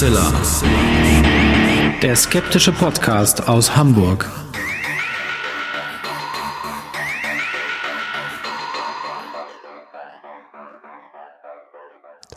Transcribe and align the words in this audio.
Hoaxilla. 0.00 0.32
Der 2.00 2.16
skeptische 2.16 2.72
Podcast 2.72 3.46
aus 3.48 3.76
Hamburg. 3.76 4.30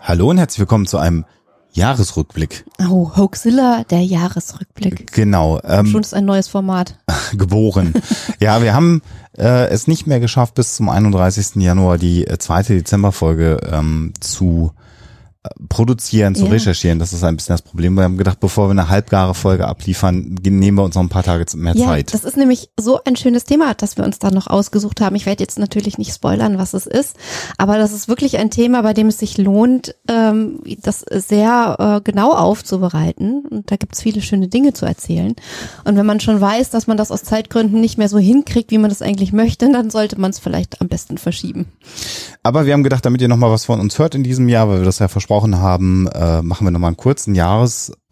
Hallo 0.01 0.29
und 0.29 0.39
herzlich 0.39 0.59
willkommen 0.59 0.87
zu 0.87 0.97
einem 0.97 1.23
Jahresrückblick. 1.71 2.65
Oh, 2.89 3.15
Hoaxilla, 3.15 3.85
der 3.89 4.01
Jahresrückblick. 4.01 5.13
Genau. 5.13 5.61
Ähm, 5.63 5.85
Schon 5.85 6.01
ist 6.01 6.13
ein 6.13 6.25
neues 6.25 6.49
Format. 6.49 6.99
geboren. 7.31 7.93
ja, 8.41 8.61
wir 8.61 8.73
haben 8.73 9.01
äh, 9.37 9.69
es 9.69 9.87
nicht 9.87 10.05
mehr 10.05 10.19
geschafft, 10.19 10.55
bis 10.55 10.75
zum 10.75 10.89
31. 10.89 11.63
Januar 11.63 11.97
die 11.97 12.27
äh, 12.27 12.37
zweite 12.39 12.75
Dezemberfolge 12.75 13.61
ähm, 13.71 14.11
zu 14.19 14.73
produzieren, 15.67 16.35
zu 16.35 16.45
ja. 16.45 16.51
recherchieren. 16.51 16.99
Das 16.99 17.11
ist 17.11 17.23
ein 17.23 17.35
bisschen 17.35 17.53
das 17.53 17.61
Problem. 17.61 17.95
Wir 17.95 18.03
haben 18.03 18.17
gedacht, 18.17 18.39
bevor 18.39 18.67
wir 18.67 18.71
eine 18.71 18.87
halbgare 18.87 19.33
Folge 19.33 19.67
abliefern, 19.67 20.35
nehmen 20.41 20.77
wir 20.77 20.83
uns 20.83 20.95
noch 20.95 21.01
ein 21.01 21.09
paar 21.09 21.23
Tage 21.23 21.45
mehr 21.57 21.75
ja, 21.75 21.87
Zeit. 21.87 22.13
Das 22.13 22.23
ist 22.23 22.37
nämlich 22.37 22.69
so 22.79 22.99
ein 23.03 23.17
schönes 23.17 23.43
Thema, 23.43 23.73
das 23.73 23.97
wir 23.97 24.05
uns 24.05 24.19
da 24.19 24.31
noch 24.31 24.47
ausgesucht 24.47 25.01
haben. 25.01 25.17
Ich 25.17 25.25
werde 25.25 25.43
jetzt 25.43 25.59
natürlich 25.59 25.97
nicht 25.97 26.13
spoilern, 26.13 26.57
was 26.57 26.73
es 26.73 26.85
ist, 26.85 27.17
aber 27.57 27.77
das 27.77 27.91
ist 27.91 28.07
wirklich 28.07 28.37
ein 28.37 28.51
Thema, 28.51 28.83
bei 28.83 28.93
dem 28.93 29.07
es 29.07 29.19
sich 29.19 29.37
lohnt, 29.37 29.95
ähm, 30.07 30.61
das 30.81 31.01
sehr 31.11 31.75
äh, 31.77 32.01
genau 32.03 32.33
aufzubereiten. 32.33 33.45
Und 33.45 33.69
da 33.69 33.75
gibt 33.75 33.95
es 33.95 34.01
viele 34.01 34.21
schöne 34.21 34.47
Dinge 34.47 34.71
zu 34.71 34.85
erzählen. 34.85 35.35
Und 35.83 35.97
wenn 35.97 36.05
man 36.05 36.21
schon 36.21 36.39
weiß, 36.39 36.69
dass 36.69 36.87
man 36.87 36.95
das 36.95 37.11
aus 37.11 37.23
Zeitgründen 37.23 37.81
nicht 37.81 37.97
mehr 37.97 38.07
so 38.07 38.17
hinkriegt, 38.17 38.71
wie 38.71 38.77
man 38.77 38.89
das 38.89 39.01
eigentlich 39.01 39.33
möchte, 39.33 39.69
dann 39.69 39.89
sollte 39.89 40.19
man 40.19 40.31
es 40.31 40.39
vielleicht 40.39 40.79
am 40.79 40.87
besten 40.87 41.17
verschieben. 41.17 41.65
Aber 42.43 42.65
wir 42.65 42.73
haben 42.73 42.83
gedacht, 42.83 43.05
damit 43.05 43.21
ihr 43.21 43.27
nochmal 43.27 43.51
was 43.51 43.65
von 43.65 43.81
uns 43.81 43.99
hört 43.99 44.15
in 44.15 44.23
diesem 44.23 44.47
Jahr, 44.47 44.69
weil 44.69 44.79
wir 44.79 44.85
das 44.85 44.99
ja 44.99 45.09
versprochen 45.09 45.32
besprochen 45.33 45.59
haben, 45.59 46.07
äh, 46.13 46.43
machen 46.43 46.67
wir 46.67 46.71
nochmal 46.71 46.89
einen 46.89 46.97
kurzen 46.97 47.33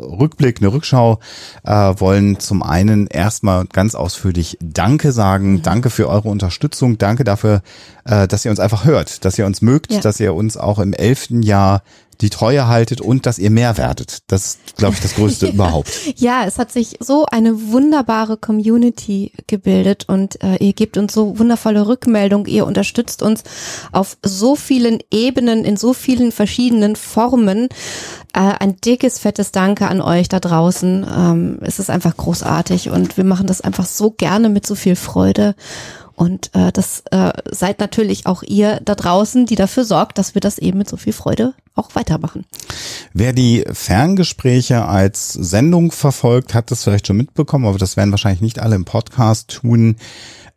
Jahresrückblick, 0.02 0.59
eine 0.59 0.73
Rückschau, 0.73 1.19
äh, 1.63 1.71
wollen 1.71 2.39
zum 2.39 2.63
einen 2.63 3.07
erstmal 3.07 3.66
ganz 3.66 3.95
ausführlich 3.95 4.58
Danke 4.61 5.11
sagen. 5.11 5.53
Mhm. 5.53 5.61
Danke 5.61 5.89
für 5.89 6.09
eure 6.09 6.30
Unterstützung. 6.30 6.97
Danke 6.97 7.23
dafür, 7.23 7.61
äh, 8.05 8.27
dass 8.27 8.45
ihr 8.45 8.52
uns 8.52 8.59
einfach 8.59 8.85
hört, 8.85 9.25
dass 9.25 9.38
ihr 9.38 9.45
uns 9.45 9.61
mögt, 9.61 9.91
ja. 9.91 9.99
dass 9.99 10.19
ihr 10.19 10.33
uns 10.33 10.58
auch 10.58 10.80
im 10.80 10.93
elften 10.93 11.41
Jahr 11.43 11.83
die 12.21 12.30
Treue 12.30 12.67
haltet 12.67 13.02
und 13.02 13.25
dass 13.25 13.39
ihr 13.39 13.49
mehr 13.49 13.77
werdet. 13.77 14.19
Das 14.27 14.45
ist, 14.45 14.77
glaube 14.77 14.93
ich, 14.93 15.02
das 15.02 15.16
Größte 15.16 15.45
ja. 15.47 15.53
überhaupt. 15.53 15.91
Ja, 16.17 16.45
es 16.45 16.59
hat 16.59 16.71
sich 16.71 16.97
so 16.99 17.25
eine 17.25 17.71
wunderbare 17.71 18.38
Community 18.38 19.31
gebildet 19.47 20.05
und 20.08 20.41
äh, 20.43 20.58
ihr 20.58 20.73
gebt 20.73 20.97
uns 20.97 21.13
so 21.13 21.39
wundervolle 21.39 21.88
Rückmeldung. 21.88 22.45
Ihr 22.45 22.65
unterstützt 22.65 23.21
uns 23.23 23.43
auf 23.91 24.17
so 24.23 24.55
vielen 24.55 24.99
Ebenen, 25.11 25.65
in 25.65 25.77
so 25.77 25.93
vielen 25.93 26.31
verschiedenen 26.31 26.95
Formen. 26.95 27.69
Äh, 28.33 28.53
ein 28.59 28.77
dickes, 28.81 29.19
fettes 29.19 29.51
Danke 29.51 29.87
an 29.87 30.01
euch 30.01 30.29
da 30.29 30.39
draußen. 30.39 31.05
Ähm, 31.15 31.57
es 31.61 31.79
ist 31.79 31.89
einfach 31.89 32.15
großartig 32.15 32.89
und 32.89 33.17
wir 33.17 33.23
machen 33.23 33.47
das 33.47 33.61
einfach 33.61 33.85
so 33.85 34.11
gerne 34.11 34.49
mit 34.49 34.65
so 34.65 34.75
viel 34.75 34.95
Freude. 34.95 35.55
Und 36.15 36.53
äh, 36.53 36.71
das 36.71 37.03
äh, 37.11 37.31
seid 37.49 37.79
natürlich 37.79 38.27
auch 38.27 38.43
ihr 38.43 38.79
da 38.85 38.95
draußen, 38.95 39.47
die 39.47 39.55
dafür 39.55 39.85
sorgt, 39.85 40.17
dass 40.17 40.35
wir 40.35 40.39
das 40.39 40.59
eben 40.59 40.77
mit 40.77 40.87
so 40.87 40.95
viel 40.95 41.13
Freude 41.13 41.55
auch 41.73 41.95
weitermachen. 41.95 42.45
Wer 43.13 43.33
die 43.33 43.65
Ferngespräche 43.71 44.86
als 44.86 45.33
Sendung 45.33 45.91
verfolgt, 45.91 46.53
hat 46.53 46.70
das 46.70 46.83
vielleicht 46.83 47.08
schon 47.08 47.17
mitbekommen, 47.17 47.65
aber 47.65 47.80
das 47.80 47.97
werden 47.97 48.11
wahrscheinlich 48.11 48.41
nicht 48.41 48.59
alle 48.59 48.75
im 48.75 48.86
Podcast 48.86 49.49
tun 49.49 49.95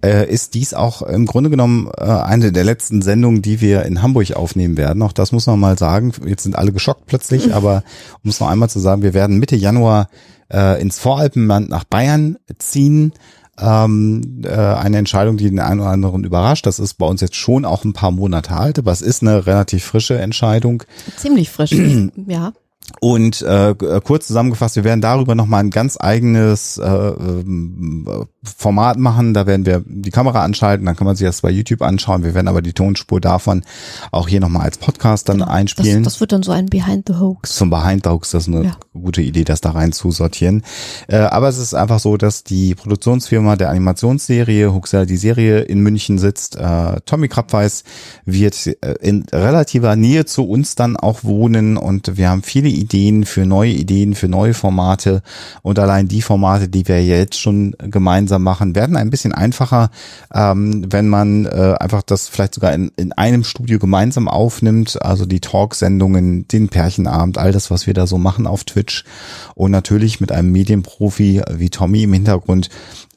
äh, 0.04 0.31
ist 0.31 0.54
dies 0.54 0.75
auch 0.75 1.03
im 1.03 1.26
Grunde 1.26 1.50
genommen 1.50 1.91
äh, 1.97 2.04
eine 2.04 2.53
der 2.53 2.65
letzten 2.65 3.03
Sendungen, 3.03 3.42
die 3.42 3.60
wir 3.60 3.84
in 3.84 4.03
Hamburg 4.03 4.32
aufnehmen 4.37 4.76
werden. 4.76 5.03
Auch 5.03 5.12
das 5.12 5.32
muss 5.32 5.47
man 5.47 5.59
mal 5.59 5.78
sagen. 5.78 6.12
Jetzt 6.26 6.42
sind 6.42 6.56
alle 6.56 6.72
geschockt 6.72 7.06
plötzlich, 7.06 7.54
aber 7.54 7.82
um 8.22 8.31
es 8.31 8.41
noch 8.41 8.48
einmal 8.48 8.70
zu 8.70 8.81
sagen, 8.81 9.03
wir 9.03 9.14
werden 9.14 9.38
Mitte 9.38 9.56
Januar 9.56 10.09
äh, 10.53 10.81
ins 10.81 10.98
Voralpenland 10.98 11.69
nach 11.69 11.84
Bayern 11.84 12.37
ziehen 12.59 13.12
ähm, 13.59 14.43
äh, 14.44 14.50
eine 14.50 14.98
Entscheidung, 14.98 15.37
die 15.37 15.48
den 15.48 15.60
einen 15.60 15.81
oder 15.81 15.91
anderen 15.91 16.25
überrascht. 16.25 16.66
Das 16.66 16.78
ist 16.78 16.94
bei 16.94 17.06
uns 17.06 17.20
jetzt 17.20 17.37
schon 17.37 17.64
auch 17.64 17.84
ein 17.84 17.93
paar 17.93 18.10
Monate 18.10 18.53
alt, 18.53 18.78
aber 18.78 18.93
es 18.93 19.03
ist 19.03 19.22
eine 19.22 19.47
relativ 19.47 19.84
frische 19.84 20.19
Entscheidung. 20.19 20.82
Ziemlich 21.16 21.50
frisch, 21.50 21.72
ja. 22.26 22.53
Und 23.00 23.42
äh, 23.42 23.74
kurz 24.04 24.26
zusammengefasst, 24.26 24.76
wir 24.76 24.84
werden 24.84 25.00
darüber 25.00 25.34
nochmal 25.34 25.60
ein 25.60 25.70
ganz 25.70 25.96
eigenes 25.98 26.78
äh, 26.78 26.84
ähm, 26.86 28.26
Format 28.42 28.98
machen. 28.98 29.34
Da 29.34 29.46
werden 29.46 29.66
wir 29.66 29.82
die 29.86 30.10
Kamera 30.10 30.42
anschalten, 30.42 30.86
dann 30.86 30.96
kann 30.96 31.06
man 31.06 31.16
sich 31.16 31.26
das 31.26 31.40
bei 31.40 31.50
YouTube 31.50 31.82
anschauen. 31.82 32.24
Wir 32.24 32.34
werden 32.34 32.48
aber 32.48 32.62
die 32.62 32.72
Tonspur 32.72 33.20
davon 33.20 33.62
auch 34.12 34.28
hier 34.28 34.40
nochmal 34.40 34.62
als 34.62 34.78
Podcast 34.78 35.28
dann 35.28 35.38
genau, 35.38 35.50
einspielen. 35.50 36.04
Das, 36.04 36.14
das, 36.14 36.20
wird 36.20 36.32
dann 36.32 36.42
so 36.42 36.52
ein 36.52 36.66
Behind 36.66 37.06
the 37.08 37.14
Hoax. 37.14 37.56
Zum 37.56 37.70
Behind 37.70 38.04
the 38.04 38.10
Hoax, 38.10 38.30
das 38.30 38.48
ist 38.48 38.54
eine 38.54 38.66
ja. 38.66 38.76
Gute 38.94 39.22
Idee, 39.22 39.44
das 39.44 39.60
da 39.60 39.71
rein 39.71 39.93
zu 39.93 40.10
sortieren. 40.10 40.62
Äh, 41.09 41.16
aber 41.16 41.49
es 41.49 41.59
ist 41.59 41.75
einfach 41.75 41.99
so, 41.99 42.16
dass 42.16 42.44
die 42.44 42.75
Produktionsfirma 42.75 43.56
der 43.56 43.71
Animationsserie, 43.71 44.72
Huxel, 44.72 45.06
die 45.06 45.16
Serie 45.16 45.60
in 45.60 45.81
München 45.81 46.19
sitzt. 46.19 46.56
Äh, 46.56 47.00
Tommy 47.05 47.28
Krabweis 47.28 47.84
wird 48.25 48.66
äh, 48.66 48.94
in 49.00 49.25
relativer 49.32 49.97
Nähe 49.97 50.25
zu 50.25 50.49
uns 50.49 50.77
dann 50.77 50.97
auch 50.97 51.25
wohnen 51.25 51.77
und 51.77 52.16
wir 52.16 52.31
haben 52.31 52.43
viele 52.43 52.69
Ideen 52.69 53.25
für 53.25 53.44
neue 53.44 53.72
Ideen, 53.72 54.15
für 54.15 54.28
neue 54.28 54.55
Formate 54.55 55.22
und 55.62 55.78
allein 55.78 56.09
die 56.09 56.22
Formate, 56.22 56.69
die 56.69 56.87
wir 56.87 57.05
jetzt 57.05 57.41
schon 57.41 57.75
gemeinsam 57.78 58.43
machen, 58.43 58.75
werden 58.75 58.97
ein 58.97 59.11
bisschen 59.11 59.32
einfacher, 59.32 59.91
ähm, 60.32 60.87
wenn 60.91 61.09
man 61.09 61.47
äh, 61.47 61.75
einfach 61.81 62.03
das 62.03 62.28
vielleicht 62.28 62.55
sogar 62.55 62.72
in, 62.72 62.93
in 62.97 63.12
einem 63.12 63.44
Studio 63.44 63.78
gemeinsam 63.78 64.28
aufnimmt, 64.28 65.03
also 65.03 65.26
die 65.26 65.41
Talksendungen, 65.41 66.47
den 66.49 66.69
Pärchenabend, 66.69 67.38
all 67.38 67.53
das, 67.53 67.71
was 67.71 67.87
wir 67.87 67.94
da 67.94 68.06
so 68.06 68.19
machen 68.19 68.47
auf 68.47 68.65
Twitch 68.65 68.83
und 69.54 69.70
natürlich 69.70 70.20
mit 70.20 70.32
einem 70.32 70.52
Medienprofi 70.52 71.42
wie 71.50 71.70
Tommy 71.70 72.02
im 72.04 72.12
Hintergrund 72.12 72.68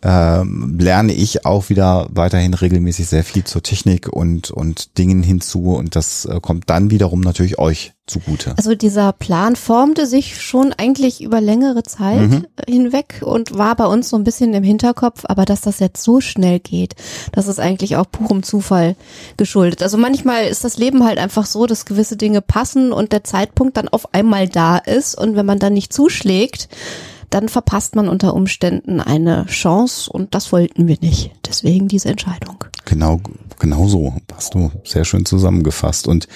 ähm, 0.04 0.78
lerne 0.80 1.14
ich 1.14 1.46
auch 1.46 1.70
wieder 1.70 2.08
weiterhin 2.12 2.54
regelmäßig 2.54 3.08
sehr 3.08 3.24
viel 3.24 3.44
zur 3.44 3.64
Technik 3.64 4.08
und, 4.08 4.52
und 4.52 4.98
Dingen 4.98 5.24
hinzu 5.24 5.76
und 5.76 5.96
das 5.96 6.26
äh, 6.26 6.40
kommt 6.42 6.70
dann 6.70 6.92
wiederum 6.92 7.22
natürlich 7.22 7.60
euch 7.60 7.94
zugute. 8.08 8.54
Also 8.58 8.74
dieser 8.74 9.12
Plan 9.12 9.56
formte 9.56 10.06
sich 10.06 10.42
schon 10.42 10.74
eigentlich 10.74 11.22
über 11.22 11.42
längere 11.42 11.84
Zeit 11.84 12.30
mhm. 12.30 12.48
hinweg 12.68 13.22
und 13.24 13.58
war 13.58 13.76
bei 13.76 13.86
uns 13.86 14.10
so 14.10 14.16
ein 14.18 14.24
bisschen 14.24 14.54
im 14.54 14.64
Hinterkopf, 14.64 15.26
aber 15.28 15.46
dass 15.46 15.62
das 15.62 15.80
jetzt 15.80 16.04
so 16.04 16.22
schnell 16.22 16.60
geht, 16.60 16.96
das 17.34 17.48
ist 17.48 17.60
eigentlich 17.60 17.98
auch 17.98 18.10
purem 18.10 18.44
Zufall 18.44 18.96
geschuldet. 19.36 19.84
Also 19.84 19.98
manchmal 19.98 20.46
ist 20.46 20.64
das 20.64 20.78
Leben 20.78 21.04
halt 21.04 21.18
einfach 21.18 21.46
so, 21.46 21.66
dass 21.66 21.86
gewisse 21.86 22.18
Dinge 22.18 22.42
passen 22.42 22.94
und 22.94 23.12
der 23.12 23.24
Zeitpunkt 23.24 23.78
dann 23.78 23.90
auf 23.90 24.14
einmal 24.14 24.48
da 24.48 24.78
ist 24.78 25.18
und 25.18 25.36
wenn 25.36 25.46
man 25.46 25.60
dann 25.60 25.74
nicht 25.74 25.92
zuschlägt, 25.92 26.70
dann 27.30 27.50
verpasst 27.50 27.96
man 27.96 28.08
unter 28.08 28.34
Umständen 28.34 29.02
eine 29.02 29.46
Chance 29.48 30.12
und 30.12 30.34
das 30.34 30.52
wollten 30.52 30.88
wir 30.88 30.98
nicht. 31.02 31.32
Deswegen 31.46 31.88
diese 31.88 32.10
Entscheidung. 32.10 32.64
Genau, 32.86 33.20
genau 33.60 33.88
so 33.88 34.14
hast 34.34 34.54
du 34.54 34.72
sehr 34.84 35.06
schön 35.06 35.26
zusammengefasst 35.26 36.08
und 36.08 36.28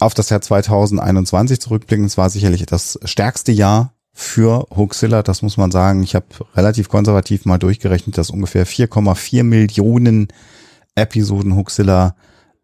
auf 0.00 0.14
das 0.14 0.30
Jahr 0.30 0.40
2021 0.40 1.60
zurückblicken, 1.60 2.06
es 2.06 2.18
war 2.18 2.28
sicherlich 2.28 2.66
das 2.66 2.98
stärkste 3.04 3.52
Jahr 3.52 3.92
für 4.12 4.66
Hoaxilla, 4.74 5.22
das 5.22 5.42
muss 5.42 5.56
man 5.56 5.70
sagen. 5.70 6.02
Ich 6.02 6.14
habe 6.14 6.26
relativ 6.54 6.88
konservativ 6.88 7.44
mal 7.44 7.58
durchgerechnet, 7.58 8.18
dass 8.18 8.30
ungefähr 8.30 8.66
4,4 8.66 9.42
Millionen 9.42 10.28
Episoden 10.94 11.56
Hoaxilla 11.56 12.16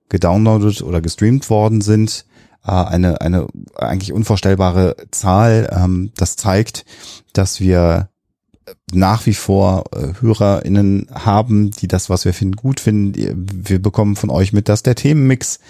gedownloadet 0.08 0.82
oder 0.82 1.00
gestreamt 1.00 1.49
worden 1.49 1.81
sind. 1.81 2.26
Äh, 2.69 2.73
eine, 2.73 3.20
eine 3.20 3.47
eigentlich 3.76 4.12
unvorstellbare 4.12 4.97
Zahl. 5.11 5.70
Ähm, 5.73 6.12
das 6.17 6.37
zeigt, 6.37 6.85
dass 7.32 7.61
wir 7.61 8.11
nach 8.93 9.26
wie 9.26 9.35
vor 9.35 9.85
äh, 9.93 10.20
HörerInnen 10.20 11.09
haben, 11.12 11.70
die 11.70 11.88
das, 11.88 12.11
was 12.11 12.25
wir 12.25 12.35
finden, 12.35 12.56
gut 12.56 12.81
finden. 12.81 13.49
Wir 13.65 13.81
bekommen 13.81 14.17
von 14.17 14.31
euch 14.31 14.53
mit, 14.53 14.69
dass 14.69 14.82
der 14.82 14.94
Themenmix, 14.94 15.61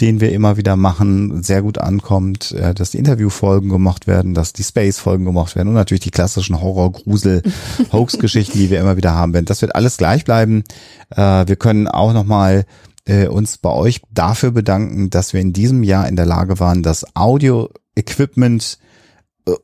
den 0.00 0.20
wir 0.20 0.32
immer 0.32 0.56
wieder 0.56 0.76
machen, 0.76 1.42
sehr 1.42 1.62
gut 1.62 1.78
ankommt, 1.78 2.52
äh, 2.52 2.74
dass 2.74 2.90
die 2.90 2.98
Interviewfolgen 2.98 3.70
gemacht 3.70 4.06
werden, 4.06 4.34
dass 4.34 4.52
die 4.52 4.64
Space-Folgen 4.64 5.24
gemacht 5.24 5.54
werden 5.54 5.68
und 5.68 5.74
natürlich 5.74 6.02
die 6.02 6.10
klassischen 6.10 6.60
Horror-, 6.60 6.92
Grusel-, 6.92 7.42
Hoax-Geschichten, 7.92 8.58
die 8.58 8.70
wir 8.70 8.80
immer 8.80 8.96
wieder 8.96 9.14
haben 9.14 9.34
werden. 9.34 9.46
Das 9.46 9.62
wird 9.62 9.74
alles 9.74 9.96
gleich 9.96 10.24
bleiben. 10.24 10.64
Äh, 11.10 11.46
wir 11.46 11.56
können 11.56 11.88
auch 11.88 12.12
nochmal 12.12 12.64
äh, 13.10 13.26
uns 13.26 13.58
bei 13.58 13.70
euch 13.70 14.00
dafür 14.10 14.52
bedanken, 14.52 15.10
dass 15.10 15.32
wir 15.32 15.40
in 15.40 15.52
diesem 15.52 15.82
Jahr 15.82 16.08
in 16.08 16.16
der 16.16 16.26
Lage 16.26 16.60
waren, 16.60 16.82
das 16.82 17.04
Audio-Equipment 17.16 18.78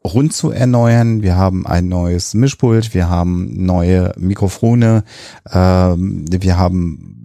rund 0.04 0.32
zu 0.32 0.50
erneuern. 0.50 1.22
Wir 1.22 1.36
haben 1.36 1.66
ein 1.66 1.88
neues 1.88 2.34
Mischpult, 2.34 2.94
wir 2.94 3.08
haben 3.08 3.64
neue 3.64 4.12
Mikrofone, 4.16 5.04
ähm, 5.50 6.24
wir 6.30 6.58
haben 6.58 7.16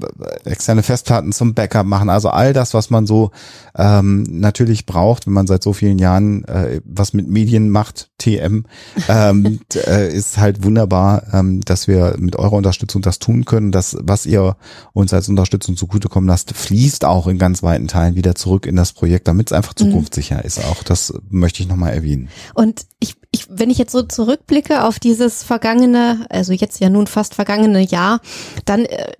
externe 0.45 0.83
Festplatten 0.83 1.31
zum 1.31 1.53
Backup 1.53 1.85
machen. 1.85 2.09
Also 2.09 2.29
all 2.29 2.53
das, 2.53 2.73
was 2.73 2.89
man 2.89 3.05
so 3.05 3.31
ähm, 3.75 4.23
natürlich 4.23 4.85
braucht, 4.85 5.27
wenn 5.27 5.33
man 5.33 5.47
seit 5.47 5.63
so 5.63 5.73
vielen 5.73 5.99
Jahren 5.99 6.43
äh, 6.45 6.81
was 6.85 7.13
mit 7.13 7.27
Medien 7.27 7.69
macht, 7.69 8.09
TM, 8.17 8.65
ähm, 9.07 9.59
äh, 9.87 10.13
ist 10.13 10.37
halt 10.37 10.63
wunderbar, 10.63 11.23
ähm, 11.33 11.61
dass 11.61 11.87
wir 11.87 12.15
mit 12.17 12.35
eurer 12.35 12.53
Unterstützung 12.53 13.01
das 13.01 13.19
tun 13.19 13.45
können. 13.45 13.71
Das, 13.71 13.97
was 14.01 14.25
ihr 14.25 14.55
uns 14.93 15.13
als 15.13 15.29
Unterstützung 15.29 15.75
zugutekommen 15.75 16.27
lasst, 16.27 16.55
fließt 16.55 17.05
auch 17.05 17.27
in 17.27 17.37
ganz 17.37 17.63
weiten 17.63 17.87
Teilen 17.87 18.15
wieder 18.15 18.35
zurück 18.35 18.65
in 18.65 18.75
das 18.75 18.93
Projekt, 18.93 19.27
damit 19.27 19.47
es 19.47 19.53
einfach 19.53 19.73
mhm. 19.73 19.85
zukunftssicher 19.85 20.37
mhm. 20.37 20.43
ist. 20.43 20.63
Auch 20.65 20.83
das 20.83 21.13
möchte 21.29 21.63
ich 21.63 21.69
nochmal 21.69 21.93
erwähnen. 21.93 22.29
Und 22.53 22.85
ich, 22.99 23.15
ich, 23.31 23.45
wenn 23.49 23.69
ich 23.69 23.77
jetzt 23.77 23.91
so 23.91 24.03
zurückblicke 24.03 24.83
auf 24.83 24.99
dieses 24.99 25.43
vergangene, 25.43 26.25
also 26.29 26.53
jetzt 26.53 26.79
ja 26.79 26.89
nun 26.89 27.07
fast 27.07 27.35
vergangene 27.35 27.81
Jahr, 27.81 28.21
dann 28.65 28.85
äh, 28.85 29.11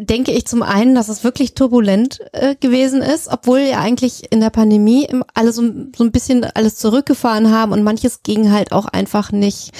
denke 0.00 0.32
ich 0.32 0.46
zum 0.46 0.62
einen, 0.62 0.94
dass 0.94 1.08
es 1.08 1.24
wirklich 1.24 1.54
turbulent 1.54 2.20
äh, 2.32 2.56
gewesen 2.56 3.02
ist, 3.02 3.28
obwohl 3.28 3.60
ja 3.60 3.78
eigentlich 3.78 4.32
in 4.32 4.40
der 4.40 4.50
Pandemie 4.50 5.08
alle 5.34 5.52
so, 5.52 5.62
so 5.96 6.04
ein 6.04 6.12
bisschen 6.12 6.44
alles 6.44 6.76
zurückgefahren 6.76 7.50
haben 7.50 7.72
und 7.72 7.82
manches 7.82 8.22
ging 8.22 8.50
halt 8.50 8.72
auch 8.72 8.86
einfach 8.86 9.30
nicht. 9.32 9.70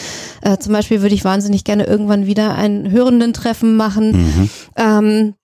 Äh, 0.42 0.58
zum 0.58 0.72
Beispiel 0.72 1.02
würde 1.02 1.14
ich 1.14 1.24
wahnsinnig 1.24 1.64
gerne 1.64 1.86
irgendwann 1.86 2.26
wieder 2.26 2.54
ein 2.54 2.90
Hörenden-Treffen 2.90 3.76
machen. 3.76 4.12
Mhm. 4.12 4.50
Ähm, 4.76 5.34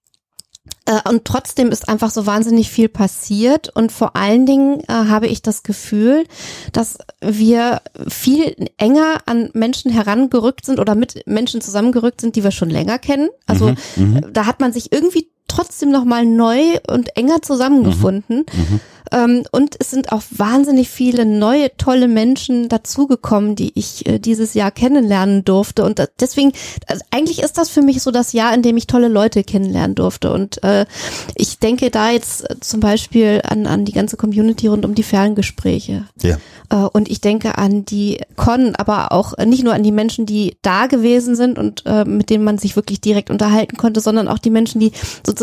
äh, 0.91 1.09
und 1.09 1.25
trotzdem 1.25 1.71
ist 1.71 1.89
einfach 1.89 2.11
so 2.11 2.27
wahnsinnig 2.27 2.69
viel 2.69 2.89
passiert 2.89 3.71
und 3.75 3.93
vor 3.93 4.17
allen 4.17 4.45
Dingen 4.45 4.81
äh, 4.81 4.93
habe 4.93 5.29
ich 5.29 5.41
das 5.41 5.63
Gefühl, 5.63 6.25
dass 6.73 6.99
wir 7.21 7.83
viel 8.09 8.57
enger 8.77 9.19
an 9.27 9.51
Menschen 9.53 9.93
herangerückt 9.93 10.67
sind 10.67 10.81
oder 10.81 10.97
mit 10.97 11.27
Menschen 11.27 11.61
zusammengerückt 11.61 12.21
sind, 12.21 12.35
die 12.35 12.43
wir 12.43 12.51
schon 12.51 12.71
länger 12.71 12.99
kennen. 12.99 13.29
Also 13.47 13.75
mhm, 13.97 14.15
mhm. 14.15 14.33
da 14.33 14.47
hat 14.47 14.59
man 14.59 14.73
sich 14.73 14.93
irgendwie 14.93 15.31
trotzdem 15.50 15.91
noch 15.91 16.05
mal 16.05 16.25
neu 16.25 16.61
und 16.88 17.17
enger 17.17 17.43
zusammengefunden. 17.43 18.47
Mhm, 18.52 18.61
mhm. 18.61 18.81
ähm, 19.12 19.43
und 19.50 19.76
es 19.79 19.91
sind 19.91 20.12
auch 20.12 20.23
wahnsinnig 20.31 20.88
viele 20.88 21.26
neue, 21.26 21.76
tolle 21.76 22.06
Menschen 22.06 22.69
dazugekommen, 22.69 23.56
die 23.56 23.73
ich 23.75 24.06
äh, 24.06 24.19
dieses 24.19 24.55
Jahr 24.55 24.70
kennenlernen 24.70 25.44
durfte. 25.44 25.85
Und 25.85 26.00
deswegen, 26.20 26.52
also 26.87 27.05
eigentlich 27.11 27.43
ist 27.43 27.58
das 27.58 27.69
für 27.69 27.82
mich 27.82 28.00
so 28.02 28.12
das 28.12 28.32
Jahr, 28.32 28.55
in 28.55 28.62
dem 28.62 28.76
ich 28.76 28.87
tolle 28.87 29.08
Leute 29.08 29.43
kennenlernen 29.43 29.97
durfte. 29.97 30.32
Und 30.32 30.62
äh, 30.62 30.87
ich 31.35 31.58
denke 31.58 31.91
da 31.91 32.11
jetzt 32.11 32.49
äh, 32.49 32.61
zum 32.61 32.81
Beispiel 32.81 33.43
an, 33.44 33.67
an 33.67 33.85
die 33.85 33.93
ganze 33.93 34.17
Community 34.17 34.69
rund 34.69 34.85
um 34.85 34.94
die 34.94 35.02
Ferngespräche. 35.02 36.06
Ja. 36.23 36.38
Äh, 36.70 36.76
und 36.76 37.11
ich 37.11 37.20
denke 37.20 37.58
an 37.58 37.85
die 37.85 38.20
Con, 38.37 38.76
aber 38.76 39.11
auch 39.11 39.37
nicht 39.38 39.64
nur 39.64 39.75
an 39.75 39.82
die 39.82 39.93
Menschen, 39.93 40.26
die 40.26 40.56
da 40.62 40.87
gewesen 40.87 41.35
sind 41.35 41.58
und 41.58 41.85
äh, 41.87 42.05
mit 42.05 42.31
denen 42.31 42.44
man 42.44 42.58
sich 42.58 42.76
wirklich 42.76 43.00
direkt 43.00 43.31
unterhalten 43.31 43.76
konnte, 43.76 44.00
sondern 44.00 44.29
auch 44.29 44.38
die 44.38 44.50
Menschen, 44.50 44.81
die 44.81 44.93
sozusagen 45.26 45.40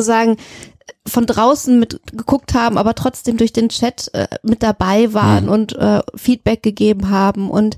von 1.06 1.26
draußen 1.26 1.80
mit 1.80 2.00
geguckt 2.12 2.54
haben, 2.54 2.78
aber 2.78 2.96
trotzdem 2.96 3.38
durch 3.38 3.54
den 3.54 3.70
Chat 3.70 4.10
äh, 4.14 4.28
mit 4.44 4.64
dabei 4.64 5.14
waren 5.14 5.46
mhm. 5.46 5.52
und 5.52 5.76
äh, 5.76 6.02
Feedback 6.16 6.64
gegeben 6.64 7.10
haben 7.10 7.50
und 7.50 7.78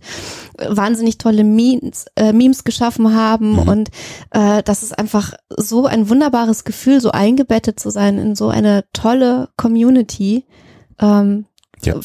äh, 0.58 0.68
wahnsinnig 0.70 1.18
tolle 1.18 1.44
Memes, 1.44 2.06
äh, 2.16 2.34
Memes 2.34 2.64
geschaffen 2.64 3.16
haben 3.16 3.54
mhm. 3.54 3.60
und 3.60 3.90
äh, 4.32 4.64
das 4.64 4.84
ist 4.84 4.98
einfach 4.98 5.34
so 5.50 5.86
ein 5.86 6.10
wunderbares 6.10 6.64
Gefühl, 6.64 7.02
so 7.02 7.12
eingebettet 7.12 7.80
zu 7.80 7.90
sein 7.90 8.18
in 8.18 8.36
so 8.36 8.50
eine 8.50 8.86
tolle 8.94 9.50
Community. 9.58 10.46
Ähm, 11.00 11.46
ja. 11.82 11.96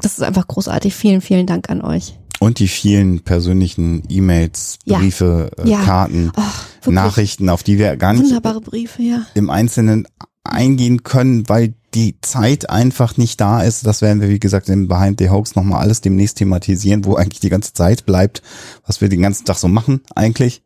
Das 0.00 0.12
ist 0.12 0.22
einfach 0.22 0.48
großartig. 0.48 0.94
Vielen, 0.94 1.20
vielen 1.20 1.46
Dank 1.46 1.68
an 1.68 1.82
euch. 1.82 2.18
Und 2.40 2.58
die 2.58 2.68
vielen 2.68 3.20
persönlichen 3.20 4.02
E-Mails, 4.08 4.78
Briefe, 4.86 5.50
ja. 5.58 5.64
Äh, 5.64 5.68
ja. 5.68 5.84
Karten, 5.84 6.32
oh, 6.36 6.90
Nachrichten, 6.90 7.50
auf 7.50 7.62
die 7.62 7.78
wir 7.78 7.96
gar 7.96 8.14
nicht 8.14 8.24
wunderbare 8.24 8.62
Briefe, 8.62 9.02
ja. 9.02 9.26
im 9.34 9.50
Einzelnen 9.50 10.08
eingehen 10.42 11.02
können, 11.02 11.48
weil 11.48 11.74
die 11.94 12.16
Zeit 12.22 12.70
einfach 12.70 13.16
nicht 13.16 13.40
da 13.40 13.62
ist. 13.62 13.84
Das 13.84 14.00
werden 14.00 14.20
wir, 14.20 14.28
wie 14.28 14.38
gesagt, 14.38 14.68
im 14.68 14.88
Behind 14.88 15.18
the 15.18 15.28
Hoax 15.28 15.54
nochmal 15.54 15.80
alles 15.80 16.00
demnächst 16.00 16.38
thematisieren, 16.38 17.04
wo 17.04 17.16
eigentlich 17.16 17.40
die 17.40 17.50
ganze 17.50 17.74
Zeit 17.74 18.06
bleibt, 18.06 18.42
was 18.86 19.00
wir 19.00 19.08
den 19.08 19.22
ganzen 19.22 19.44
Tag 19.44 19.58
so 19.58 19.68
machen 19.68 20.00
eigentlich. 20.14 20.62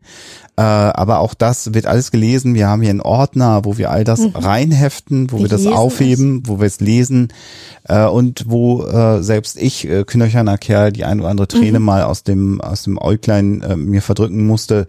Äh, 0.56 0.62
aber 0.62 1.18
auch 1.18 1.34
das 1.34 1.74
wird 1.74 1.86
alles 1.86 2.12
gelesen. 2.12 2.54
Wir 2.54 2.68
haben 2.68 2.80
hier 2.80 2.90
einen 2.90 3.00
Ordner, 3.00 3.64
wo 3.64 3.76
wir 3.76 3.90
all 3.90 4.04
das 4.04 4.20
mhm. 4.20 4.36
reinheften, 4.36 5.32
wo 5.32 5.38
wir, 5.38 5.44
wir 5.44 5.48
das 5.48 5.66
aufheben, 5.66 6.42
es. 6.44 6.48
wo 6.48 6.60
wir 6.60 6.66
es 6.66 6.78
lesen 6.78 7.32
äh, 7.88 8.04
und 8.06 8.44
wo 8.48 8.84
äh, 8.84 9.20
selbst 9.20 9.60
ich, 9.60 9.88
äh, 9.88 10.04
knöcherner 10.04 10.56
Kerl, 10.56 10.92
die 10.92 11.04
ein 11.04 11.18
oder 11.18 11.30
andere 11.30 11.48
Träne 11.48 11.80
mhm. 11.80 11.86
mal 11.86 12.02
aus 12.04 12.22
dem 12.22 12.60
aus 12.60 12.84
dem 12.84 12.98
Äuglein 12.98 13.62
äh, 13.62 13.74
mir 13.74 14.00
verdrücken 14.00 14.46
musste, 14.46 14.86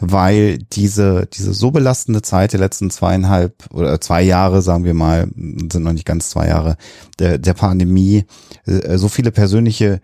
weil 0.00 0.58
diese 0.58 1.28
diese 1.32 1.54
so 1.54 1.70
belastende 1.70 2.22
Zeit 2.22 2.52
der 2.52 2.60
letzten 2.60 2.90
zweieinhalb 2.90 3.72
oder 3.72 4.00
zwei 4.00 4.22
Jahre, 4.22 4.62
sagen 4.62 4.84
wir 4.84 4.94
mal, 4.94 5.28
sind 5.36 5.84
noch 5.84 5.92
nicht 5.92 6.06
ganz 6.06 6.30
zwei 6.30 6.48
Jahre 6.48 6.76
der, 7.20 7.38
der 7.38 7.54
Pandemie, 7.54 8.24
äh, 8.66 8.98
so 8.98 9.08
viele 9.08 9.30
persönliche 9.30 10.00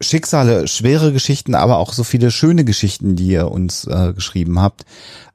Schicksale, 0.00 0.68
schwere 0.68 1.10
Geschichten, 1.12 1.54
aber 1.54 1.78
auch 1.78 1.94
so 1.94 2.04
viele 2.04 2.30
schöne 2.30 2.64
Geschichten, 2.64 3.16
die 3.16 3.28
ihr 3.28 3.50
uns 3.50 3.86
äh, 3.86 4.12
geschrieben 4.12 4.60
habt. 4.60 4.84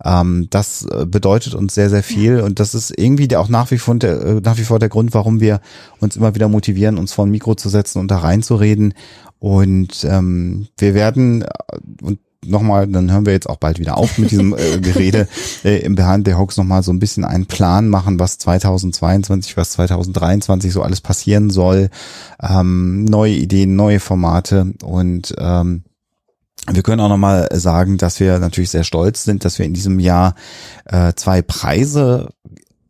Ähm, 0.03 0.47
das 0.51 0.85
äh, 0.85 1.07
bedeutet 1.07 1.55
uns 1.55 1.73
sehr, 1.73 1.89
sehr 1.89 2.03
viel 2.03 2.41
und 2.41 2.59
das 2.59 2.75
ist 2.75 2.93
irgendwie 2.95 3.27
der, 3.27 3.39
auch 3.39 3.49
nach 3.49 3.71
wie, 3.71 3.79
vor 3.79 3.95
der, 3.95 4.21
äh, 4.21 4.41
nach 4.43 4.59
wie 4.59 4.63
vor 4.63 4.77
der 4.77 4.89
Grund, 4.89 5.15
warum 5.15 5.39
wir 5.39 5.61
uns 5.99 6.15
immer 6.15 6.35
wieder 6.35 6.47
motivieren, 6.47 6.99
uns 6.99 7.11
vor 7.11 7.25
ein 7.25 7.31
Mikro 7.31 7.55
zu 7.55 7.69
setzen 7.69 7.99
und 7.99 8.11
da 8.11 8.17
reinzureden. 8.17 8.93
Und 9.39 10.03
ähm, 10.03 10.67
wir 10.77 10.93
werden, 10.93 11.41
äh, 11.41 11.47
und 12.03 12.19
nochmal, 12.45 12.87
dann 12.87 13.11
hören 13.11 13.25
wir 13.25 13.33
jetzt 13.33 13.49
auch 13.49 13.57
bald 13.57 13.79
wieder 13.79 13.97
auf 13.97 14.17
mit 14.17 14.31
diesem 14.31 14.55
äh, 14.55 14.77
Gerede, 14.81 15.27
äh, 15.63 15.79
im 15.79 15.95
Behind 15.95 16.27
the 16.27 16.35
Hoax 16.35 16.57
nochmal 16.57 16.83
so 16.83 16.91
ein 16.91 16.99
bisschen 16.99 17.25
einen 17.25 17.45
Plan 17.45 17.87
machen, 17.87 18.19
was 18.19 18.37
2022, 18.37 19.57
was 19.57 19.71
2023 19.71 20.71
so 20.71 20.81
alles 20.81 21.01
passieren 21.01 21.49
soll. 21.49 21.89
Ähm, 22.41 23.05
neue 23.05 23.33
Ideen, 23.33 23.75
neue 23.75 23.99
Formate 23.99 24.73
und 24.83 25.35
ähm, 25.37 25.83
wir 26.69 26.83
können 26.83 27.01
auch 27.01 27.09
nochmal 27.09 27.49
sagen, 27.53 27.97
dass 27.97 28.19
wir 28.19 28.37
natürlich 28.37 28.69
sehr 28.69 28.83
stolz 28.83 29.23
sind, 29.23 29.45
dass 29.45 29.57
wir 29.57 29.65
in 29.65 29.73
diesem 29.73 29.99
Jahr 29.99 30.35
äh, 30.85 31.13
zwei 31.15 31.41
Preise 31.41 32.29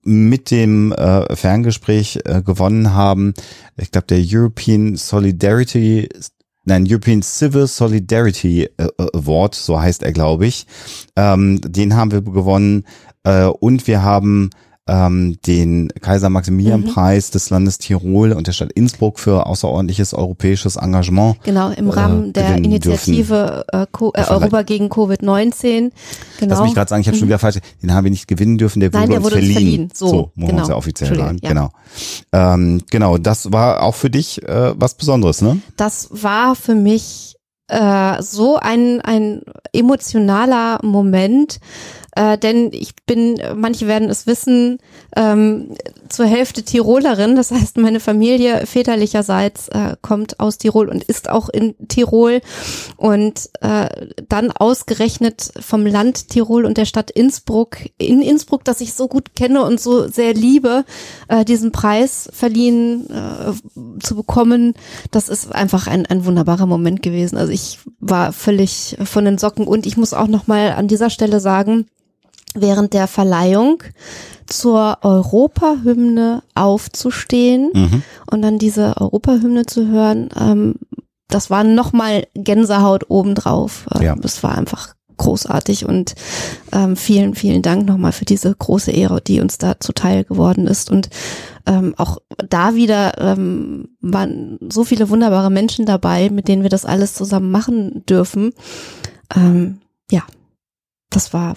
mit 0.04 0.52
dem 0.52 0.92
äh, 0.92 1.36
Ferngespräch 1.36 2.20
äh, 2.26 2.42
gewonnen 2.42 2.94
haben. 2.94 3.34
Ich 3.78 3.92
glaube, 3.92 4.08
der 4.08 4.22
European 4.22 4.98
Solidarity 4.98 6.10
Nein, 6.64 6.86
European 6.88 7.24
Civil 7.24 7.66
Solidarity 7.66 8.64
äh, 8.64 8.84
äh, 8.84 9.08
Award, 9.14 9.56
so 9.56 9.82
heißt 9.82 10.04
er, 10.04 10.12
glaube 10.12 10.46
ich. 10.46 10.68
Ähm, 11.16 11.60
den 11.62 11.96
haben 11.96 12.12
wir 12.12 12.22
gewonnen 12.22 12.86
äh, 13.24 13.46
und 13.46 13.88
wir 13.88 14.04
haben 14.04 14.52
ähm, 14.88 15.38
den 15.46 15.90
Kaiser-Maximilian-Preis 16.02 17.30
mhm. 17.30 17.32
des 17.34 17.50
Landes 17.50 17.78
Tirol 17.78 18.32
und 18.32 18.48
der 18.48 18.52
Stadt 18.52 18.72
Innsbruck 18.72 19.20
für 19.20 19.46
außerordentliches 19.46 20.14
europäisches 20.14 20.76
Engagement. 20.76 21.38
Genau, 21.44 21.70
im 21.70 21.90
äh, 21.90 21.94
Rahmen 21.94 22.30
äh, 22.30 22.34
der 22.34 22.56
Initiative 22.58 23.66
äh, 23.72 23.84
äh, 23.84 24.28
Europa 24.28 24.64
gegen 24.64 24.88
Covid-19. 24.88 25.92
Genau. 26.40 26.56
Lass 26.56 26.62
mich 26.64 26.74
gerade 26.74 26.90
sagen, 26.90 27.02
ich 27.02 27.08
habe 27.08 27.18
schon 27.18 27.28
mhm. 27.28 27.30
wieder 27.30 27.40
falsch, 27.40 27.60
den 27.82 27.94
haben 27.94 28.06
wir 28.06 28.12
nicht 28.12 28.28
gewinnen 28.28 28.58
dürfen, 28.58 28.80
der 28.80 28.92
wurde, 28.92 29.02
Nein, 29.02 29.10
der 29.12 29.24
wurde 29.24 29.36
uns, 29.36 29.46
verliehen. 29.46 29.54
verliehen. 29.54 29.90
So, 29.94 30.08
so 30.08 30.32
muss 30.36 30.50
genau. 30.50 30.62
man 30.62 30.70
ja 30.70 30.76
offiziell 30.76 31.16
sagen. 31.16 31.38
Ja. 31.42 31.50
Genau. 31.50 31.70
Ähm, 32.34 32.82
genau, 32.90 33.18
das 33.18 33.52
war 33.52 33.84
auch 33.84 33.96
für 33.96 34.10
dich 34.10 34.42
äh, 34.44 34.74
was 34.76 34.96
Besonderes, 34.96 35.42
ne? 35.42 35.62
Das 35.78 36.10
war 36.12 36.56
für 36.56 36.76
mich 36.76 37.36
äh, 37.72 38.22
so 38.22 38.58
ein, 38.58 39.00
ein 39.02 39.42
emotionaler 39.74 40.80
Moment, 40.84 41.60
äh, 42.16 42.38
denn 42.38 42.72
ich 42.74 42.96
bin, 43.06 43.42
manche 43.56 43.88
werden 43.88 44.10
es 44.10 44.28
wissen, 44.28 44.80
ähm, 45.16 45.76
zur 46.10 46.26
Hälfte 46.26 46.64
Tirolerin. 46.64 47.36
Das 47.36 47.52
heißt, 47.52 47.78
meine 47.78 48.00
Familie 48.00 48.66
väterlicherseits 48.66 49.70
äh, 49.70 49.96
kommt 50.02 50.40
aus 50.40 50.58
Tirol 50.58 50.90
und 50.90 51.04
ist 51.04 51.30
auch 51.30 51.50
in 51.50 51.76
Tirol. 51.88 52.42
Und 52.98 53.50
äh, 53.62 53.88
dann 54.28 54.52
ausgerechnet 54.52 55.52
vom 55.60 55.86
Land 55.86 56.30
Tirol 56.30 56.66
und 56.66 56.78
der 56.78 56.86
Stadt 56.86 57.12
Innsbruck, 57.12 57.78
in 57.98 58.22
Innsbruck, 58.22 58.66
das 58.66 58.82
ich 58.82 58.94
so 58.94 59.08
gut 59.08 59.36
kenne 59.36 59.64
und 59.64 59.80
so 59.80 60.08
sehr 60.08 60.34
liebe, 60.34 60.84
äh, 61.30 61.46
diesen 61.46 61.72
Preis 61.72 62.30
verliehen 62.34 63.08
äh, 63.10 64.02
zu 64.04 64.16
bekommen, 64.16 64.74
das 65.12 65.30
ist 65.30 65.54
einfach 65.54 65.88
ein, 65.88 66.06
ein 66.06 66.26
wunderbarer 66.26 66.66
Moment 66.66 67.02
gewesen. 67.02 67.38
Also 67.38 67.54
ich 67.54 67.80
war 68.00 68.34
völlig 68.34 68.98
von 69.04 69.26
den 69.26 69.38
Socken 69.38 69.66
und 69.68 69.86
ich 69.86 69.98
muss 69.98 70.14
auch 70.14 70.28
noch 70.28 70.48
mal 70.48 70.72
an 70.72 70.88
dieser 70.88 71.10
Stelle 71.10 71.40
sagen, 71.40 71.86
während 72.56 72.94
der 72.94 73.08
Verleihung 73.08 73.84
zur 74.48 74.98
Europahymne 75.02 76.44
aufzustehen 76.56 77.72
mhm. 77.74 78.04
und 78.30 78.42
dann 78.42 78.60
diese 78.60 78.96
Europahymne 78.98 79.66
zu 79.66 79.88
hören, 79.88 80.30
ähm, 80.40 80.76
das 81.30 81.50
war 81.50 81.64
nochmal 81.64 82.28
Gänsehaut 82.34 83.10
obendrauf. 83.10 83.86
Ähm, 83.96 84.02
ja. 84.02 84.16
Das 84.16 84.44
war 84.44 84.58
einfach 84.58 84.96
großartig 85.18 85.86
und 85.86 86.16
ähm, 86.72 86.96
vielen, 86.96 87.36
vielen 87.36 87.62
Dank 87.62 87.86
nochmal 87.86 88.12
für 88.12 88.26
diese 88.26 88.54
große 88.54 88.92
Ehre, 88.92 89.22
die 89.22 89.40
uns 89.40 89.58
da 89.58 89.80
zuteil 89.80 90.24
geworden 90.24 90.68
ist. 90.68 90.90
Und 90.90 91.10
ähm, 91.68 91.94
auch 91.98 92.18
da 92.50 92.76
wieder 92.76 93.20
ähm, 93.20 93.90
waren 94.02 94.58
so 94.70 94.84
viele 94.84 95.10
wunderbare 95.10 95.52
Menschen 95.52 95.86
dabei, 95.86 96.30
mit 96.30 96.48
denen 96.48 96.64
wir 96.64 96.70
das 96.70 96.86
alles 96.86 97.14
zusammen 97.14 97.52
machen 97.52 98.04
dürfen. 98.08 98.52
Ähm, 99.36 99.80
ja, 100.10 100.24
das 101.12 101.34
war 101.34 101.54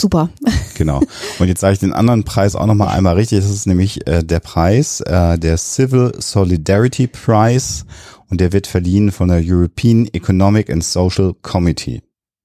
super. 0.00 0.30
Genau. 0.76 1.00
Und 1.38 1.46
jetzt 1.46 1.60
sage 1.60 1.74
ich 1.74 1.78
den 1.78 1.92
anderen 1.92 2.24
Preis 2.24 2.56
auch 2.56 2.66
nochmal 2.66 2.88
einmal 2.88 3.14
richtig. 3.14 3.38
Das 3.38 3.48
ist 3.48 3.66
nämlich 3.66 4.08
äh, 4.08 4.24
der 4.24 4.40
Preis, 4.40 5.00
äh, 5.02 5.38
der 5.38 5.56
Civil 5.56 6.12
Solidarity 6.18 7.06
Prize 7.06 7.84
und 8.28 8.40
der 8.40 8.52
wird 8.52 8.66
verliehen 8.66 9.12
von 9.12 9.28
der 9.28 9.40
European 9.44 10.08
Economic 10.12 10.70
and 10.70 10.82
Social 10.82 11.34
Committee. 11.42 12.02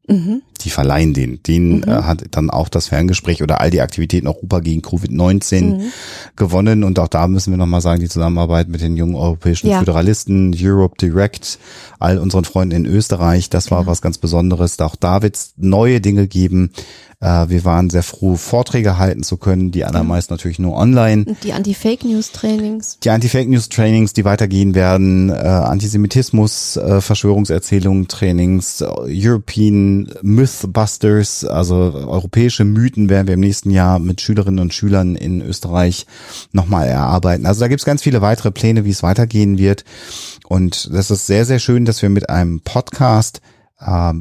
Mhm. 0.08 0.44
Die 0.62 0.70
verleihen 0.70 1.14
den. 1.14 1.42
Den 1.44 1.78
mhm. 1.78 1.84
äh, 1.84 2.04
hat 2.04 2.24
dann 2.32 2.50
auch 2.50 2.70
das 2.70 2.88
Ferngespräch 2.88 3.44
oder 3.44 3.62
all 3.62 3.70
die 3.70 3.82
Aktivitäten 3.82 4.28
Europa 4.28 4.60
gegen 4.60 4.82
Covid-19 4.82 5.62
mhm. 5.62 5.82
gewonnen. 6.36 6.84
Und 6.84 7.00
auch 7.00 7.08
da 7.08 7.28
müssen 7.28 7.52
wir 7.52 7.58
nochmal 7.58 7.82
sagen, 7.82 8.02
die 8.02 8.10
Zusammenarbeit 8.10 8.68
mit 8.68 8.82
den 8.82 8.98
jungen 8.98 9.16
europäischen 9.16 9.70
ja. 9.70 9.80
Föderalisten, 9.80 10.56
Europe 10.60 10.96
Direct, 11.00 11.60
all 12.00 12.18
unseren 12.18 12.46
Freunden 12.46 12.76
in 12.76 12.86
Österreich, 12.86 13.50
das 13.50 13.72
war 13.72 13.80
genau. 13.80 13.92
was 13.92 14.02
ganz 14.02 14.18
Besonderes. 14.18 14.80
Auch 14.80 14.96
da 14.96 15.22
wird 15.22 15.36
es 15.36 15.54
neue 15.58 16.02
Dinge 16.02 16.28
geben. 16.28 16.72
Äh, 17.22 17.50
wir 17.50 17.66
waren 17.66 17.90
sehr 17.90 18.04
froh, 18.04 18.36
Vorträge 18.36 18.98
halten 18.98 19.24
zu 19.24 19.38
können, 19.38 19.72
die 19.72 19.84
allermeist 19.84 20.32
natürlich 20.32 20.60
nur 20.60 20.76
online. 20.76 21.26
Und 21.26 21.44
die 21.44 21.52
Anti-Fake 21.52 22.06
News 22.06 22.32
Trainings. 22.32 22.98
Die 23.04 23.10
Anti-Fake 23.10 23.50
News 23.50 23.68
Trainings, 23.68 24.14
die 24.14 24.24
weitergehen 24.24 24.74
werden, 24.74 25.30
äh, 25.30 25.34
Antisemitismus, 25.34 26.78
äh, 26.78 27.02
Verschwörungserzählungen 27.02 28.08
Trainings, 28.08 28.82
European 28.82 30.10
Mythbusters, 30.50 31.46
also 31.46 31.76
europäische 31.76 32.66
Mythen 32.66 33.10
werden 33.10 33.28
wir 33.28 33.36
im 33.36 33.40
nächsten 33.40 33.72
Jahr 33.72 34.00
mit 34.00 34.22
Schülerinnen 34.22 34.60
und 34.60 34.74
Schülern 34.74 35.16
in 35.16 35.42
Österreich 35.42 36.06
nochmal 36.52 36.88
erarbeiten. 36.88 37.46
Also 37.46 37.62
da 37.62 37.68
gibt's 37.68 37.86
ganz 37.86 38.02
viele 38.02 38.22
weitere 38.22 38.52
Pläne, 38.52 38.86
wie 38.86 38.90
es 38.90 39.04
weitergehen 39.04 39.58
wird. 39.58 39.86
Und 40.48 40.94
das 40.94 41.12
ist 41.12 41.28
sehr, 41.28 41.46
sehr 41.46 41.60
schön, 41.60 41.86
dass 41.86 42.02
wir 42.02 42.10
mit 42.10 42.30
einem 42.30 42.62
Podcast 42.62 43.42
äh, 43.80 44.14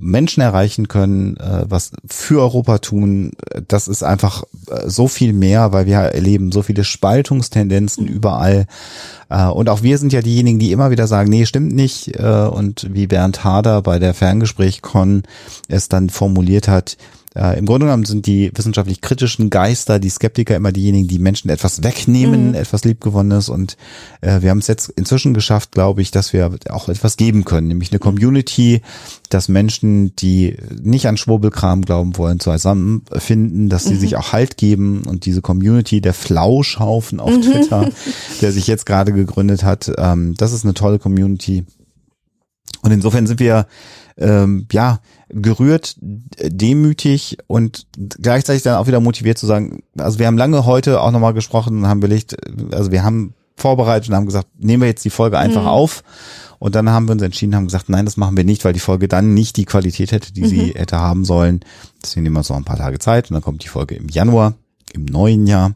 Menschen 0.00 0.40
erreichen 0.42 0.88
können, 0.88 1.36
äh, 1.36 1.64
was 1.68 1.90
für 2.06 2.40
Europa 2.40 2.78
tun, 2.78 3.32
das 3.66 3.88
ist 3.88 4.02
einfach 4.02 4.44
äh, 4.70 4.88
so 4.88 5.08
viel 5.08 5.32
mehr, 5.32 5.72
weil 5.72 5.86
wir 5.86 5.96
erleben 5.96 6.52
so 6.52 6.62
viele 6.62 6.84
Spaltungstendenzen 6.84 8.04
mhm. 8.04 8.12
überall. 8.12 8.66
Äh, 9.28 9.46
und 9.46 9.68
auch 9.68 9.82
wir 9.82 9.98
sind 9.98 10.12
ja 10.12 10.22
diejenigen, 10.22 10.58
die 10.58 10.72
immer 10.72 10.90
wieder 10.90 11.06
sagen, 11.06 11.30
nee, 11.30 11.46
stimmt 11.46 11.74
nicht. 11.74 12.16
Und 12.18 12.88
wie 12.92 13.06
Bernd 13.06 13.44
Hader 13.44 13.82
bei 13.82 13.98
der 13.98 14.14
Ferngespräch-Con 14.14 15.22
es 15.68 15.88
dann 15.88 16.10
formuliert 16.10 16.68
hat, 16.68 16.96
äh, 17.34 17.58
Im 17.58 17.66
Grunde 17.66 17.86
genommen 17.86 18.04
sind 18.04 18.26
die 18.26 18.50
wissenschaftlich 18.54 19.00
kritischen 19.00 19.50
Geister, 19.50 19.98
die 19.98 20.08
Skeptiker 20.08 20.56
immer 20.56 20.72
diejenigen, 20.72 21.08
die 21.08 21.18
Menschen 21.18 21.50
etwas 21.50 21.82
wegnehmen, 21.82 22.48
mhm. 22.48 22.54
etwas 22.54 22.84
Liebgewonnenes. 22.84 23.48
Und 23.48 23.76
äh, 24.20 24.40
wir 24.42 24.50
haben 24.50 24.58
es 24.58 24.66
jetzt 24.66 24.88
inzwischen 24.90 25.34
geschafft, 25.34 25.72
glaube 25.72 26.02
ich, 26.02 26.10
dass 26.10 26.32
wir 26.32 26.50
auch 26.70 26.88
etwas 26.88 27.16
geben 27.16 27.44
können, 27.44 27.68
nämlich 27.68 27.92
eine 27.92 27.98
Community, 27.98 28.82
dass 29.28 29.48
Menschen, 29.48 30.16
die 30.16 30.56
nicht 30.80 31.06
an 31.06 31.16
Schwurbelkram 31.16 31.82
glauben 31.82 32.16
wollen, 32.16 32.40
zusammenfinden, 32.40 33.68
dass 33.68 33.84
sie 33.84 33.94
mhm. 33.94 34.00
sich 34.00 34.16
auch 34.16 34.32
Halt 34.32 34.56
geben 34.56 35.02
und 35.02 35.26
diese 35.26 35.42
Community, 35.42 36.00
der 36.00 36.14
Flauschhaufen 36.14 37.20
auf 37.20 37.30
mhm. 37.30 37.42
Twitter, 37.42 37.90
der 38.40 38.52
sich 38.52 38.66
jetzt 38.66 38.86
gerade 38.86 39.12
gegründet 39.12 39.64
hat, 39.64 39.92
ähm, 39.98 40.34
das 40.36 40.52
ist 40.52 40.64
eine 40.64 40.74
tolle 40.74 40.98
Community. 40.98 41.64
Und 42.88 42.94
insofern 42.94 43.26
sind 43.26 43.38
wir 43.38 43.66
ähm, 44.16 44.66
ja 44.72 45.00
gerührt, 45.28 45.96
demütig 46.00 47.36
und 47.46 47.86
gleichzeitig 47.98 48.62
dann 48.62 48.76
auch 48.76 48.86
wieder 48.86 49.00
motiviert 49.00 49.36
zu 49.36 49.46
sagen, 49.46 49.82
also 49.98 50.18
wir 50.18 50.26
haben 50.26 50.38
lange 50.38 50.64
heute 50.64 51.02
auch 51.02 51.10
nochmal 51.10 51.34
gesprochen 51.34 51.76
und 51.76 51.86
haben 51.86 52.00
belegt, 52.00 52.34
also 52.72 52.90
wir 52.90 53.02
haben 53.02 53.34
vorbereitet 53.56 54.08
und 54.08 54.16
haben 54.16 54.24
gesagt, 54.24 54.48
nehmen 54.58 54.80
wir 54.80 54.88
jetzt 54.88 55.04
die 55.04 55.10
Folge 55.10 55.38
einfach 55.38 55.62
mhm. 55.62 55.68
auf. 55.68 56.02
Und 56.58 56.74
dann 56.76 56.88
haben 56.88 57.08
wir 57.08 57.12
uns 57.12 57.20
entschieden, 57.20 57.54
haben 57.54 57.66
gesagt, 57.66 57.90
nein, 57.90 58.06
das 58.06 58.16
machen 58.16 58.38
wir 58.38 58.44
nicht, 58.44 58.64
weil 58.64 58.72
die 58.72 58.80
Folge 58.80 59.06
dann 59.06 59.34
nicht 59.34 59.58
die 59.58 59.66
Qualität 59.66 60.12
hätte, 60.12 60.32
die 60.32 60.44
mhm. 60.44 60.48
sie 60.48 60.74
hätte 60.74 60.96
haben 60.96 61.26
sollen. 61.26 61.60
Deswegen 62.02 62.22
nehmen 62.22 62.36
wir 62.36 62.40
uns 62.40 62.48
noch 62.48 62.56
ein 62.56 62.64
paar 62.64 62.78
Tage 62.78 62.98
Zeit 62.98 63.30
und 63.30 63.34
dann 63.34 63.42
kommt 63.42 63.64
die 63.64 63.68
Folge 63.68 63.96
im 63.96 64.08
Januar, 64.08 64.54
im 64.94 65.04
neuen 65.04 65.46
Jahr. 65.46 65.74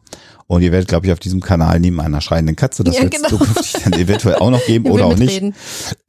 Und 0.53 0.61
ihr 0.61 0.71
werdet, 0.71 0.89
glaube 0.89 1.07
ich, 1.07 1.13
auf 1.15 1.19
diesem 1.19 1.41
Kanal 1.41 1.81
neben 1.81 1.99
einer 1.99 2.21
schreienden 2.21 2.57
Katze, 2.57 2.85
das 2.85 2.97
ja, 2.97 3.05
wird 3.05 3.15
es 3.15 3.23
genau. 3.23 3.39
zukünftig 3.39 3.83
dann 3.85 3.95
eventuell 3.95 4.35
auch 4.35 4.51
noch 4.51 4.63
geben 4.67 4.91
oder 4.91 5.07
auch 5.07 5.17
nicht, 5.17 5.43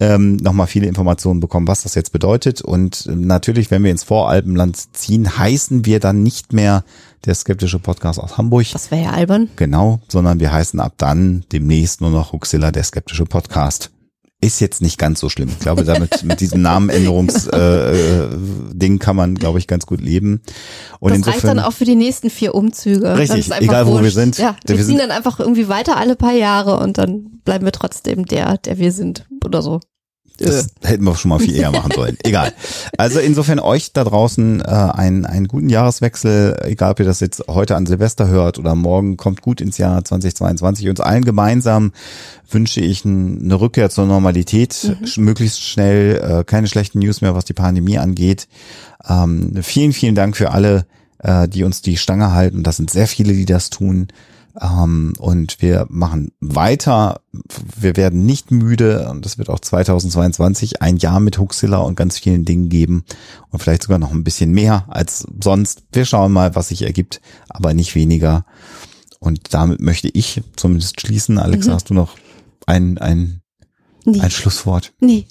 ähm, 0.02 0.36
nochmal 0.36 0.68
viele 0.68 0.86
Informationen 0.86 1.40
bekommen, 1.40 1.66
was 1.66 1.84
das 1.84 1.96
jetzt 1.96 2.12
bedeutet. 2.12 2.62
Und 2.62 3.08
ähm, 3.10 3.26
natürlich, 3.26 3.72
wenn 3.72 3.86
wir 3.86 3.92
ins 3.92 4.04
Voralpenland 4.04 4.78
ziehen, 4.98 5.38
heißen 5.38 5.86
wir 5.86 6.02
dann 6.02 6.24
nicht 6.24 6.52
mehr 6.52 6.84
der 7.24 7.36
skeptische 7.36 7.80
Podcast 7.80 8.20
aus 8.20 8.38
Hamburg. 8.38 8.66
Das 8.74 8.92
wäre 8.92 9.04
ja 9.04 9.12
albern. 9.12 9.48
Genau, 9.56 10.02
sondern 10.10 10.42
wir 10.42 10.52
heißen 10.52 10.82
ab 10.82 10.96
dann 10.98 11.46
demnächst 11.54 12.02
nur 12.02 12.10
noch 12.10 12.34
Huxilla, 12.34 12.72
der 12.72 12.84
skeptische 12.84 13.24
Podcast 13.24 13.92
ist 14.44 14.60
jetzt 14.60 14.82
nicht 14.82 15.00
ganz 15.00 15.20
so 15.20 15.30
schlimm. 15.30 15.50
Ich 15.50 15.60
glaube, 15.60 15.86
damit 15.86 16.24
mit 16.24 16.42
diesem 16.42 16.62
Namenänderungsding 16.62 18.96
äh, 18.96 18.98
kann 19.00 19.16
man, 19.16 19.36
glaube 19.36 19.60
ich, 19.60 19.68
ganz 19.68 19.86
gut 19.86 20.02
leben. 20.02 20.42
Und 21.00 21.12
das 21.12 21.20
insofern, 21.20 21.34
reicht 21.34 21.46
dann 21.46 21.60
auch 21.60 21.74
für 21.74 21.86
die 21.86 21.96
nächsten 21.96 22.30
vier 22.30 22.54
Umzüge. 22.54 23.18
Richtig, 23.18 23.50
egal 23.52 23.88
wurscht. 23.88 24.00
wo 24.00 24.04
wir 24.04 24.12
sind. 24.12 24.38
Ja, 24.38 24.56
wir, 24.66 24.78
wir 24.78 24.86
ziehen 24.86 24.98
dann 24.98 25.12
einfach 25.12 25.40
irgendwie 25.40 25.70
weiter 25.70 25.98
alle 25.98 26.16
paar 26.16 26.34
Jahre 26.34 26.78
und 26.78 26.98
dann 26.98 27.40
bleiben 27.46 27.66
wir 27.66 27.72
trotzdem 27.72 28.26
der, 28.26 28.58
der 28.58 28.78
wir 28.78 28.92
sind 28.92 29.26
oder 29.46 29.62
so. 29.62 29.80
Das 30.38 30.70
ja. 30.82 30.90
hätten 30.90 31.04
wir 31.04 31.16
schon 31.16 31.30
mal 31.30 31.40
viel 31.40 31.56
eher 31.56 31.72
machen 31.72 31.92
sollen. 31.96 32.18
Egal. 32.24 32.54
Also 32.98 33.20
insofern 33.20 33.60
euch 33.60 33.94
da 33.94 34.04
draußen 34.04 34.62
äh, 34.62 34.64
einen, 34.64 35.26
einen 35.26 35.48
guten 35.48 35.70
Jahreswechsel, 35.70 36.60
egal 36.64 36.92
ob 36.92 37.00
ihr 37.00 37.06
das 37.06 37.20
jetzt 37.20 37.44
heute 37.48 37.76
an 37.76 37.86
Silvester 37.86 38.28
hört 38.28 38.58
oder 38.58 38.74
morgen, 38.74 39.16
kommt 39.18 39.42
gut 39.42 39.62
ins 39.62 39.78
Jahr 39.78 40.04
2022. 40.04 40.90
Uns 40.90 41.00
allen 41.00 41.24
gemeinsam 41.24 41.92
wünsche 42.50 42.82
ich 42.82 43.06
ein, 43.06 43.42
eine 43.44 43.60
Rückkehr 43.60 43.90
zur 43.90 44.06
Normalität, 44.06 44.98
mhm. 45.18 45.24
möglichst 45.24 45.62
schnell, 45.62 46.18
äh, 46.18 46.44
keine 46.44 46.68
schlechten 46.68 47.00
News 47.00 47.22
mehr, 47.22 47.36
was 47.36 47.46
die 47.46 47.54
Pandemie 47.54 48.00
angeht. 48.00 48.48
Ähm, 49.08 49.54
vielen, 49.62 49.94
vielen 49.94 50.16
Dank 50.16 50.36
für 50.36 50.52
alle, 50.52 50.86
äh, 51.20 51.48
die 51.48 51.64
uns 51.64 51.82
die 51.82 51.98
Stange 51.98 52.32
halten. 52.34 52.64
Das 52.64 52.78
sind 52.78 52.90
sehr 52.90 53.08
viele, 53.08 53.34
die 53.34 53.46
das 53.46 53.70
tun. 53.70 54.08
Ähm, 54.60 55.14
und 55.18 55.62
wir 55.62 55.88
machen 55.90 56.32
weiter. 56.40 57.22
Wir 57.80 57.96
werden 57.98 58.26
nicht 58.26 58.52
müde 58.52 59.10
und 59.10 59.26
es 59.26 59.38
wird 59.38 59.50
auch 59.50 59.60
2022 59.60 60.82
ein 60.82 60.98
Jahr 60.98 61.20
mit 61.20 61.38
Huxilla 61.38 61.78
und 61.78 61.96
ganz 61.96 62.20
vielen 62.20 62.46
Dingen 62.46 62.70
geben 62.70 63.04
und 63.50 63.60
vielleicht 63.60 63.84
sogar 63.84 64.00
noch 64.00 64.12
ein 64.12 64.24
bisschen 64.24 64.52
mehr 64.52 64.86
als 64.90 65.26
sonst. 65.42 65.84
Wir 65.92 66.06
schauen 66.06 66.32
mal, 66.32 66.56
was 66.56 66.68
sich 66.68 66.84
ergibt, 66.84 67.22
aber 67.50 67.74
nicht 67.74 67.96
weniger. 67.96 68.46
Und 69.20 69.54
damit 69.54 69.80
möchte 69.80 70.10
ich 70.10 70.42
zumindest 70.56 71.02
schließen. 71.02 71.40
Alexa, 71.40 71.72
mhm. 71.72 71.76
hast 71.76 71.90
du 71.90 71.94
noch 71.94 72.18
ein, 72.66 72.98
ein, 72.98 73.42
nee. 74.06 74.20
ein 74.20 74.32
Schlusswort? 74.32 74.94
Nee. 75.00 75.28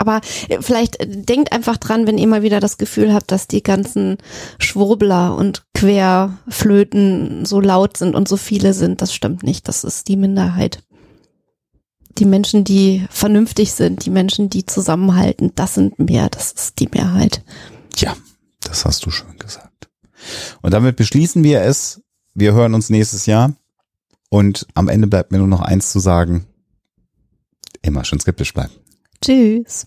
Aber 0.00 0.22
äh, 0.48 0.62
vielleicht 0.62 0.98
äh, 0.98 1.06
denkt 1.06 1.52
einfach 1.52 1.76
dran, 1.76 2.06
wenn 2.06 2.18
ihr 2.18 2.26
mal 2.26 2.42
wieder 2.42 2.58
das 2.58 2.78
Gefühl 2.78 3.12
habt, 3.12 3.30
dass 3.30 3.46
die 3.46 3.62
ganzen 3.62 4.16
Schwurbler 4.58 5.36
und 5.36 5.64
Querflöten 5.74 7.44
so 7.44 7.60
laut 7.60 7.98
sind 7.98 8.14
und 8.14 8.26
so 8.26 8.38
viele 8.38 8.72
sind. 8.72 9.02
Das 9.02 9.14
stimmt 9.14 9.42
nicht. 9.42 9.68
Das 9.68 9.84
ist 9.84 10.08
die 10.08 10.16
Minderheit. 10.16 10.82
Die 12.18 12.24
Menschen, 12.24 12.64
die 12.64 13.06
vernünftig 13.10 13.72
sind, 13.72 14.04
die 14.06 14.10
Menschen, 14.10 14.48
die 14.48 14.64
zusammenhalten, 14.64 15.52
das 15.54 15.74
sind 15.74 15.98
mehr. 15.98 16.28
Das 16.30 16.52
ist 16.52 16.80
die 16.80 16.88
Mehrheit. 16.88 17.42
Ja, 17.96 18.16
das 18.62 18.86
hast 18.86 19.04
du 19.04 19.10
schön 19.10 19.38
gesagt. 19.38 19.90
Und 20.62 20.72
damit 20.72 20.96
beschließen 20.96 21.44
wir 21.44 21.60
es. 21.60 22.00
Wir 22.34 22.54
hören 22.54 22.74
uns 22.74 22.88
nächstes 22.88 23.26
Jahr. 23.26 23.52
Und 24.30 24.66
am 24.74 24.88
Ende 24.88 25.08
bleibt 25.08 25.30
mir 25.30 25.38
nur 25.38 25.46
noch 25.46 25.60
eins 25.60 25.92
zu 25.92 25.98
sagen. 25.98 26.46
Immer 27.82 28.04
schön 28.04 28.20
skeptisch 28.20 28.54
bleiben. 28.54 28.72
Tschüss. 29.22 29.86